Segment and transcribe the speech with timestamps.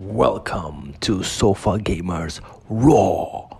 [0.00, 3.50] Welcome to Sofa Gamers Raw.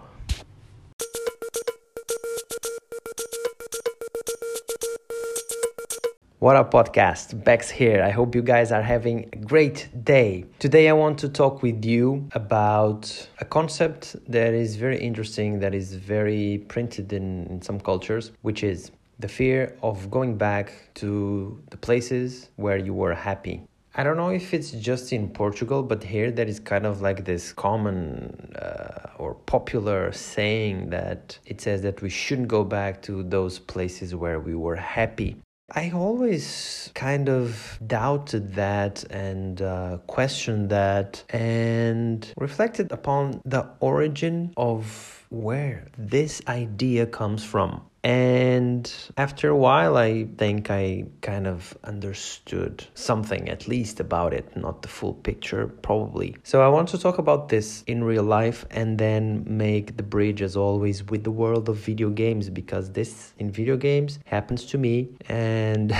[6.39, 7.45] What up, podcast?
[7.45, 8.03] Bex here.
[8.03, 10.46] I hope you guys are having a great day.
[10.59, 15.75] Today, I want to talk with you about a concept that is very interesting, that
[15.75, 21.62] is very printed in, in some cultures, which is the fear of going back to
[21.70, 23.61] the places where you were happy.
[23.95, 27.25] I don't know if it's just in Portugal, but here there is kind of like
[27.25, 33.24] this common uh, or popular saying that it says that we shouldn't go back to
[33.24, 35.36] those places where we were happy.
[35.72, 44.52] I always kind of doubted that and uh, questioned that and reflected upon the origin
[44.56, 47.82] of where this idea comes from.
[48.02, 54.56] And after a while, I think I kind of understood something at least about it,
[54.56, 56.36] not the full picture, probably.
[56.42, 60.40] So I want to talk about this in real life and then make the bridge,
[60.40, 64.78] as always, with the world of video games because this in video games happens to
[64.78, 65.11] me.
[65.28, 65.94] And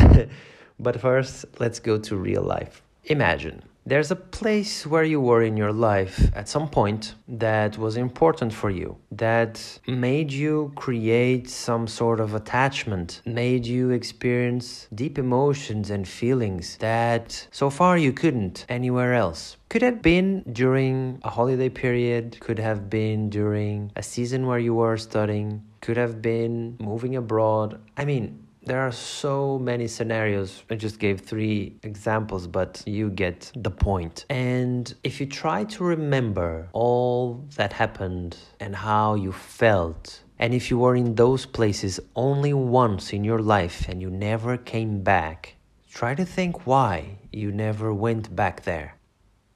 [0.81, 2.83] but first, let's go to real life.
[3.05, 7.97] Imagine there's a place where you were in your life at some point that was
[7.97, 15.19] important for you, that made you create some sort of attachment, made you experience deep
[15.19, 19.56] emotions and feelings that so far you couldn't anywhere else.
[19.69, 24.75] Could have been during a holiday period, could have been during a season where you
[24.75, 27.81] were studying, could have been moving abroad.
[27.97, 30.62] I mean, there are so many scenarios.
[30.70, 34.27] I just gave three examples, but you get the point.
[34.28, 40.70] And if you try to remember all that happened and how you felt, and if
[40.70, 45.56] you were in those places only once in your life and you never came back,
[45.91, 48.97] try to think why you never went back there.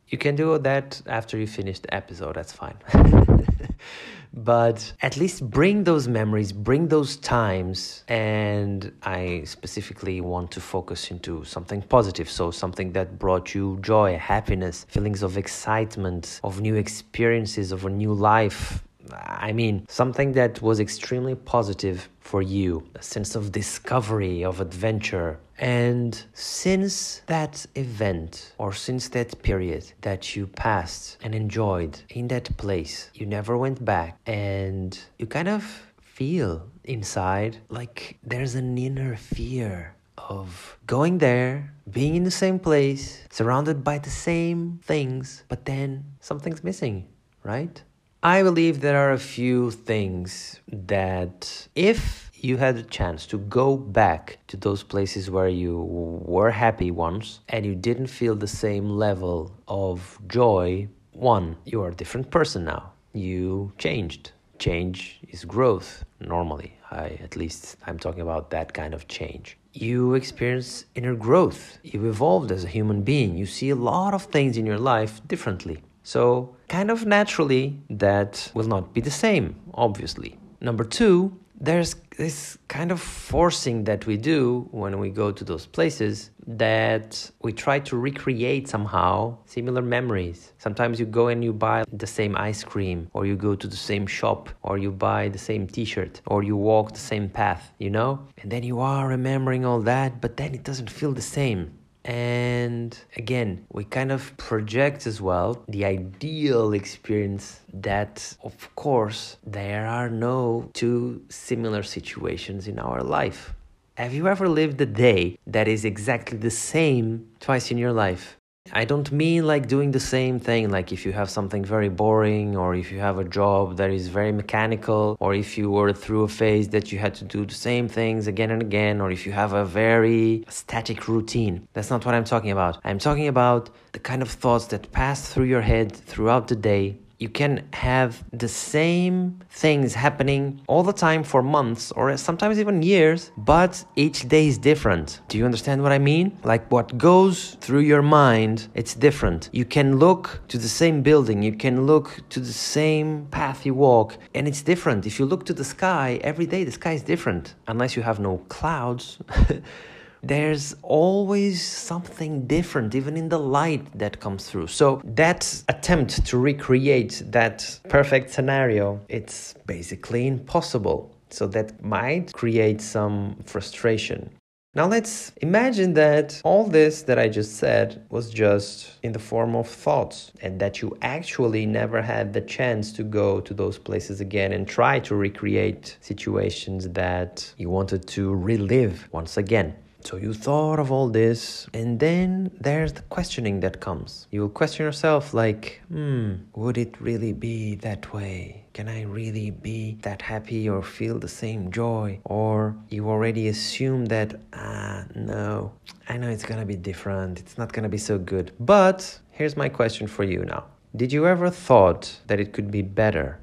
[0.09, 2.77] You can do that after you finish the episode, that's fine.
[4.37, 11.11] but at least bring those memories bring those times and i specifically want to focus
[11.11, 12.29] into something positive.
[12.29, 17.91] So something that brought you joy happiness feelings of excitement of new experiences of a
[17.91, 18.83] new life.
[19.13, 25.39] I mean, something that was extremely positive for you, a sense of discovery, of adventure.
[25.59, 32.57] And since that event or since that period that you passed and enjoyed in that
[32.57, 35.65] place, you never went back and you kind of
[36.01, 43.23] feel inside like there's an inner fear of going there, being in the same place,
[43.31, 47.07] surrounded by the same things, but then something's missing,
[47.43, 47.83] right?
[48.23, 53.77] I believe there are a few things that if you had a chance to go
[53.77, 55.79] back to those places where you
[56.27, 61.89] were happy once and you didn't feel the same level of joy, one, you are
[61.89, 62.93] a different person now.
[63.15, 64.33] You changed.
[64.59, 66.77] Change is growth normally.
[66.91, 69.57] I at least I'm talking about that kind of change.
[69.73, 71.79] You experience inner growth.
[71.83, 73.37] You evolved as a human being.
[73.37, 75.83] You see a lot of things in your life differently.
[76.03, 80.39] So, kind of naturally, that will not be the same, obviously.
[80.61, 85.67] Number two, there's this kind of forcing that we do when we go to those
[85.67, 90.53] places that we try to recreate somehow similar memories.
[90.59, 93.77] Sometimes you go and you buy the same ice cream, or you go to the
[93.77, 97.73] same shop, or you buy the same t shirt, or you walk the same path,
[97.79, 98.27] you know?
[98.39, 101.79] And then you are remembering all that, but then it doesn't feel the same.
[102.05, 109.87] And again, we kind of project as well the ideal experience that, of course, there
[109.87, 113.55] are no two similar situations in our life.
[113.97, 118.37] Have you ever lived a day that is exactly the same twice in your life?
[118.73, 122.57] I don't mean like doing the same thing, like if you have something very boring,
[122.57, 126.23] or if you have a job that is very mechanical, or if you were through
[126.23, 129.27] a phase that you had to do the same things again and again, or if
[129.27, 131.69] you have a very static routine.
[131.75, 132.79] That's not what I'm talking about.
[132.85, 136.97] I'm talking about the kind of thoughts that pass through your head throughout the day
[137.19, 142.83] you can have the same things happening all the time for months or sometimes even
[142.83, 145.21] years, but each day is different.
[145.29, 146.39] Do you understand what I mean?
[146.45, 149.49] Like what goes through your mind, it's different.
[149.53, 153.75] You can look to the same building, you can look to the same path you
[153.75, 155.07] walk, and it's different.
[155.07, 158.19] If you look to the sky, every day the sky is different, unless you have
[158.21, 159.19] no clouds.
[160.27, 164.69] there's always something different, even in the light that comes through.
[164.69, 171.15] So that attempt to recreate that perfect scenario, it's basically impossible.
[171.31, 174.31] So that might create some frustration.
[174.77, 179.55] Now let's imagine that all this that I just said was just in the form
[179.55, 184.21] of thoughts and that you actually never had the chance to go to those places
[184.21, 189.77] again and try to recreate situations that you wanted to relive once again.
[190.05, 194.29] So you thought of all this, and then there's the questioning that comes.
[194.31, 198.67] You'll question yourself, like, hmm, would it really be that way?
[198.75, 202.21] Can I really be that happy or feel the same joy?
[202.25, 205.73] Or you already assume that, ah, no,
[206.07, 208.53] I know it's gonna be different, it's not gonna be so good.
[208.61, 210.65] But here's my question for you now.
[210.95, 213.41] Did you ever thought that it could be better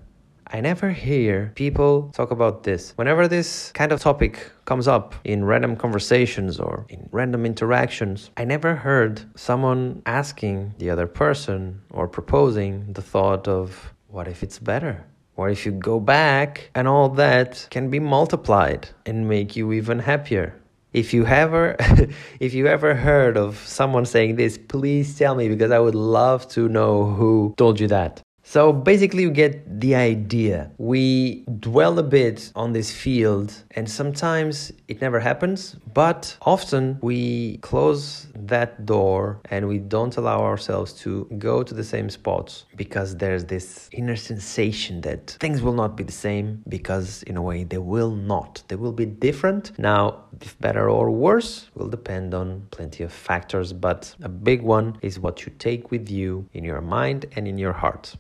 [0.54, 2.92] I never hear people talk about this.
[2.98, 8.44] Whenever this kind of topic comes up in random conversations or in random interactions, I
[8.44, 14.60] never heard someone asking the other person or proposing the thought of, what if it's
[14.60, 15.06] better?
[15.36, 20.00] What if you go back and all that can be multiplied and make you even
[20.00, 20.54] happier?
[20.92, 21.78] If you ever
[22.42, 26.50] if you ever heard of someone saying this, please tell me because I would love
[26.50, 28.22] to know who told you that.
[28.52, 30.72] So basically, you get the idea.
[30.78, 37.60] We dwell a bit on this field, and sometimes it never happens, but often we
[37.60, 43.16] close that door and we don't allow ourselves to go to the same spots because
[43.16, 47.64] there's this inner sensation that things will not be the same because, in a way,
[47.64, 48.64] they will not.
[48.68, 49.80] They will be different.
[49.80, 54.98] Now, if better or worse will depend on plenty of factors, but a big one
[55.02, 58.18] is what you take with you in your mind and in your heart.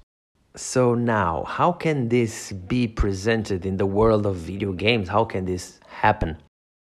[0.55, 5.07] So now, how can this be presented in the world of video games?
[5.07, 6.37] How can this happen?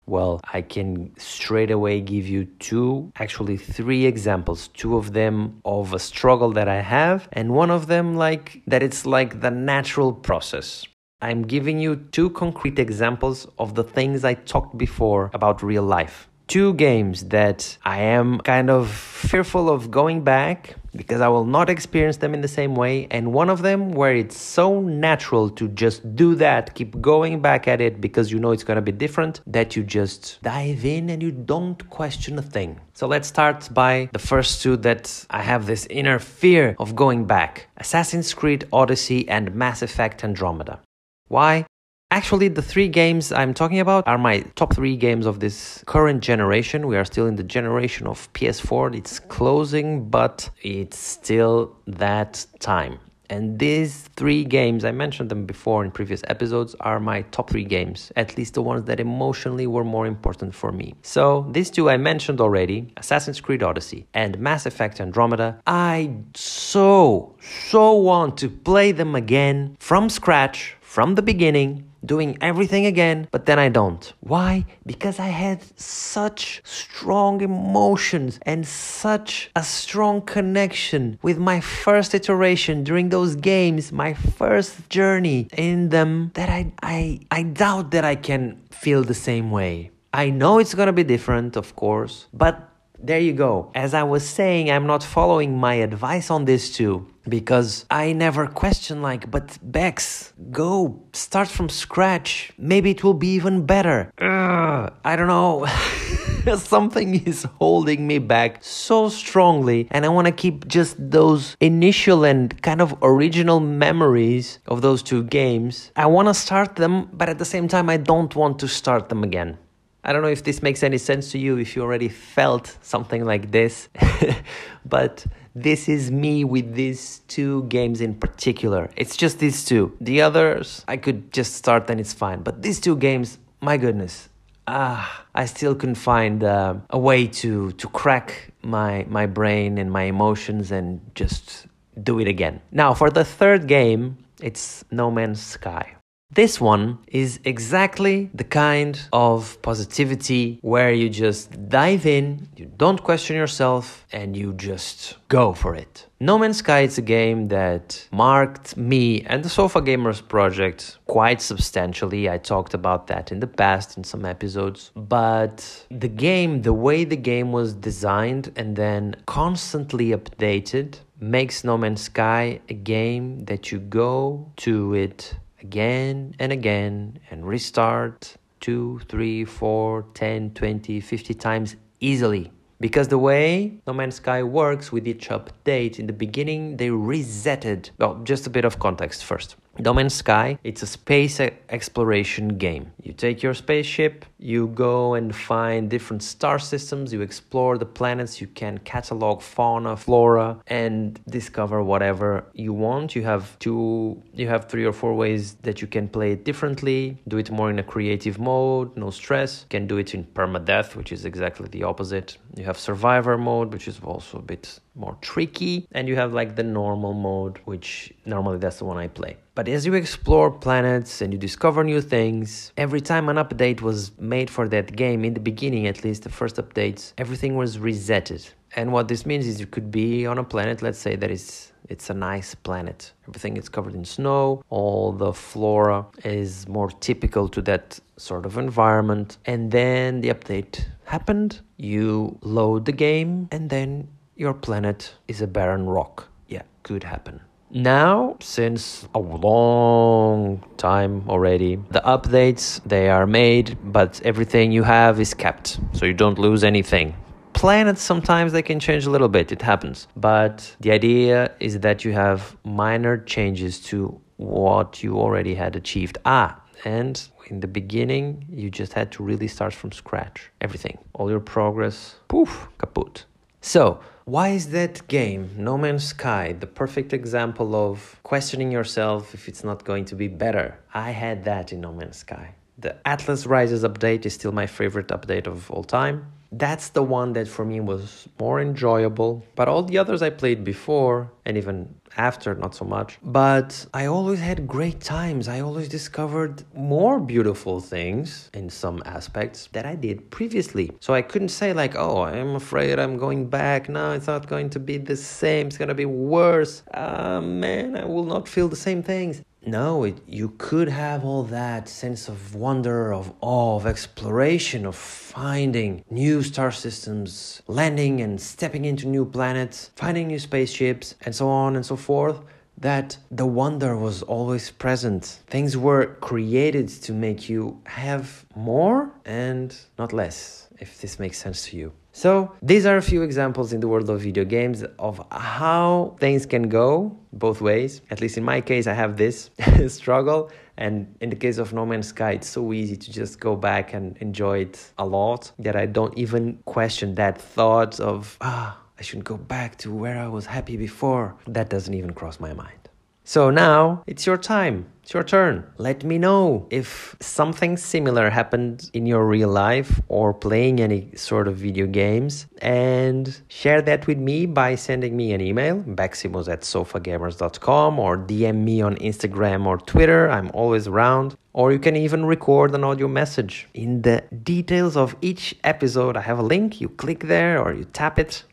[0.05, 4.69] Well, I can straight away give you two, actually three examples.
[4.69, 8.81] Two of them of a struggle that I have, and one of them like that
[8.81, 10.85] it's like the natural process.
[11.21, 16.28] I'm giving you two concrete examples of the things I talked before about real life
[16.49, 21.69] two games that I am kind of fearful of going back because I will not
[21.69, 23.07] experience them in the same way.
[23.11, 27.67] And one of them where it's so natural to just do that, keep going back
[27.67, 31.11] at it because you know it's going to be different, that you just dive in
[31.11, 32.81] and you don't question a thing.
[32.93, 37.25] So let's start by the first two that I have this inner fear of going
[37.25, 40.79] back Assassin's Creed Odyssey and Mass Effect Andromeda.
[41.27, 41.67] Why?
[42.11, 46.23] Actually, the three games I'm talking about are my top three games of this current
[46.23, 46.87] generation.
[46.87, 48.97] We are still in the generation of PS4.
[48.97, 52.97] It's closing, but it's still that time.
[53.29, 57.63] And these three games, I mentioned them before in previous episodes, are my top three
[57.63, 60.95] games, at least the ones that emotionally were more important for me.
[61.03, 65.61] So, these two I mentioned already Assassin's Creed Odyssey and Mass Effect Andromeda.
[65.67, 72.85] I so, so want to play them again from scratch, from the beginning, doing everything
[72.85, 74.13] again, but then I don't.
[74.19, 74.65] Why?
[74.85, 82.83] Because I had such strong emotions and such a strong connection with my first iteration
[82.83, 88.15] during those games, my first journey in them, that I, I, I doubt that I
[88.15, 89.91] can feel the same way.
[90.13, 92.68] I know it's gonna be different, of course, but
[93.01, 93.71] there you go.
[93.75, 98.47] As I was saying, I'm not following my advice on this too because I never
[98.47, 102.51] question like, but Bex, go start from scratch.
[102.57, 104.11] Maybe it will be even better.
[104.19, 105.67] Ugh, I don't know.
[106.57, 112.23] Something is holding me back so strongly, and I want to keep just those initial
[112.23, 115.91] and kind of original memories of those two games.
[115.95, 119.09] I want to start them, but at the same time, I don't want to start
[119.09, 119.57] them again.
[120.03, 123.25] I don't know if this makes any sense to you, if you already felt something
[123.25, 123.89] like this,
[124.85, 125.25] but
[125.55, 128.89] this is me with these two games in particular.
[128.95, 129.95] It's just these two.
[129.99, 132.43] The others, I could just start and it's fine.
[132.43, 134.29] But these two games, my goodness,
[134.67, 139.91] ah, I still couldn't find uh, a way to, to crack my, my brain and
[139.91, 141.67] my emotions and just
[142.01, 142.61] do it again.
[142.71, 145.95] Now, for the third game, it's No Man's Sky.
[146.31, 153.01] This one is exactly the kind of positivity where you just dive in, you don't
[153.01, 156.05] question yourself, and you just go for it.
[156.19, 161.41] No Man's Sky is a game that marked me and the Sofa Gamers project quite
[161.41, 162.29] substantially.
[162.29, 164.91] I talked about that in the past in some episodes.
[164.95, 171.75] But the game, the way the game was designed and then constantly updated, makes No
[171.75, 179.01] Man's Sky a game that you go to it again and again and restart 2,
[179.07, 182.51] 3, 4, 10, 20, 50 times easily.
[182.81, 187.89] Because the way No Man's Sky works with each update, in the beginning they resetted.
[187.97, 189.57] Well, just a bit of context first.
[189.81, 192.91] No Man's Sky, it's a space exploration game.
[193.01, 198.41] You take your spaceship, you go and find different star systems, you explore the planets,
[198.41, 203.15] you can catalog fauna, flora, and discover whatever you want.
[203.15, 207.17] You have two, you have three or four ways that you can play it differently.
[207.29, 209.61] Do it more in a creative mode, no stress.
[209.61, 212.37] You can do it in permadeath, which is exactly the opposite.
[212.55, 216.55] You have survivor mode, which is also a bit more tricky, and you have like
[216.55, 219.37] the normal mode, which normally that's the one I play.
[219.55, 224.17] But as you explore planets and you discover new things, every time an update was
[224.19, 228.51] made for that game, in the beginning at least, the first updates, everything was resetted.
[228.75, 231.71] And what this means is you could be on a planet, let's say that is
[231.87, 233.13] it's a nice planet.
[233.27, 238.57] Everything is covered in snow, all the flora is more typical to that sort of
[238.57, 239.37] environment.
[239.45, 245.47] And then the update happened, you load the game, and then your planet is a
[245.47, 246.27] barren rock.
[246.47, 247.41] Yeah, could happen.
[247.71, 255.19] Now, since a long time already, the updates they are made, but everything you have
[255.19, 257.15] is kept, so you don't lose anything.
[257.53, 260.07] Planets sometimes they can change a little bit, it happens.
[260.15, 266.17] But the idea is that you have minor changes to what you already had achieved.
[266.25, 270.49] Ah, and in the beginning, you just had to really start from scratch.
[270.61, 273.25] Everything, all your progress, poof, kaput.
[273.61, 279.49] So, why is that game, No Man's Sky, the perfect example of questioning yourself if
[279.49, 280.79] it's not going to be better?
[280.93, 282.55] I had that in No Man's Sky.
[282.77, 286.31] The Atlas Rises update is still my favorite update of all time.
[286.51, 290.63] That's the one that for me was more enjoyable, but all the others I played
[290.63, 293.17] before and even after, not so much.
[293.23, 295.47] But I always had great times.
[295.47, 300.91] I always discovered more beautiful things in some aspects that I did previously.
[300.99, 303.89] So I couldn't say, like, oh, I'm afraid I'm going back.
[303.89, 305.67] No, it's not going to be the same.
[305.67, 306.83] It's going to be worse.
[306.93, 309.41] Uh, man, I will not feel the same things.
[309.65, 314.95] No, it, you could have all that sense of wonder, of awe, of exploration, of
[314.95, 321.49] finding new star systems, landing and stepping into new planets, finding new spaceships, and so
[321.49, 322.39] on and so forth.
[322.77, 325.41] That the wonder was always present.
[325.47, 331.65] Things were created to make you have more and not less, if this makes sense
[331.67, 331.91] to you.
[332.19, 336.45] So, these are a few examples in the world of video games of how things
[336.45, 338.01] can go both ways.
[338.11, 339.49] At least in my case, I have this
[339.87, 340.51] struggle.
[340.75, 343.93] And in the case of No Man's Sky, it's so easy to just go back
[343.93, 349.01] and enjoy it a lot that I don't even question that thought of, ah, I
[349.01, 351.37] should go back to where I was happy before.
[351.47, 352.89] That doesn't even cross my mind.
[353.23, 354.87] So now it's your time.
[355.09, 355.65] It's your turn.
[355.79, 361.47] Let me know if something similar happened in your real life or playing any sort
[361.47, 366.61] of video games and share that with me by sending me an email, baximos at
[366.61, 370.29] sofagamers.com or DM me on Instagram or Twitter.
[370.29, 371.35] I'm always around.
[371.53, 373.67] Or you can even record an audio message.
[373.73, 376.79] In the details of each episode, I have a link.
[376.79, 378.43] You click there or you tap it.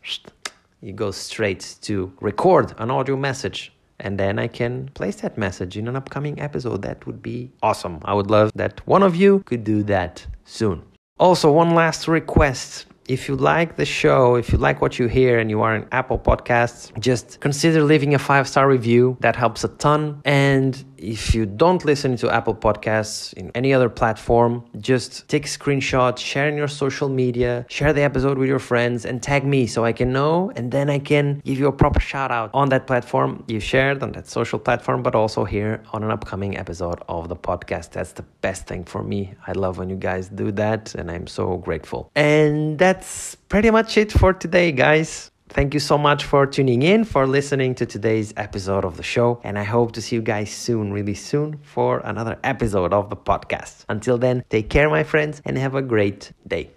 [0.81, 5.77] You go straight to record an audio message and then I can place that message
[5.77, 6.81] in an upcoming episode.
[6.81, 7.99] That would be awesome.
[8.05, 10.83] I would love that one of you could do that soon.
[11.19, 15.39] Also, one last request if you like the show, if you like what you hear
[15.39, 19.17] and you are in Apple Podcasts, just consider leaving a five star review.
[19.21, 20.21] That helps a ton.
[20.25, 25.47] And if you don't listen to Apple Podcasts in any other platform, just take a
[25.47, 29.67] screenshot, share in your social media, share the episode with your friends, and tag me
[29.67, 30.51] so I can know.
[30.55, 34.03] And then I can give you a proper shout out on that platform you shared
[34.03, 37.91] on that social platform, but also here on an upcoming episode of the podcast.
[37.91, 39.35] That's the best thing for me.
[39.45, 42.11] I love when you guys do that, and I'm so grateful.
[42.15, 45.29] And that's pretty much it for today, guys.
[45.49, 49.39] Thank you so much for tuning in, for listening to today's episode of the show.
[49.43, 53.15] And I hope to see you guys soon, really soon, for another episode of the
[53.15, 53.85] podcast.
[53.87, 56.71] Until then, take care, my friends, and have a great day.